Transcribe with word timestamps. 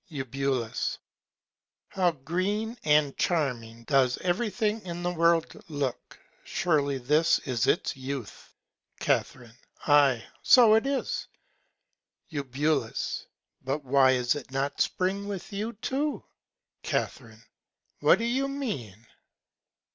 Eu. 0.09 0.25
How 1.89 2.09
green 2.09 2.75
and 2.83 3.15
charming 3.19 3.83
does 3.83 4.17
every 4.17 4.49
Thing 4.49 4.81
in 4.83 5.03
the 5.03 5.11
World 5.13 5.63
look! 5.69 6.17
surely 6.43 6.97
this 6.97 7.37
is 7.45 7.67
its 7.67 7.95
Youth. 7.95 8.51
Ca. 8.99 9.23
Ay, 9.85 10.25
so 10.41 10.73
it 10.73 10.87
is. 10.87 11.27
Eu. 12.29 12.43
But 13.63 13.85
why 13.85 14.13
is 14.13 14.33
it 14.33 14.49
not 14.49 14.81
Spring 14.81 15.27
with 15.27 15.53
you 15.53 15.73
too? 15.73 16.23
Ca. 16.83 17.07
What 17.99 18.17
do 18.17 18.25
you 18.25 18.47
mean? 18.47 19.05